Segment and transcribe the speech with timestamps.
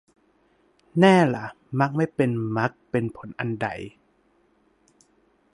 [0.99, 1.45] แน่ล่ะ
[1.79, 3.67] มักไม่เป็นมรรคเป็นผลอันใด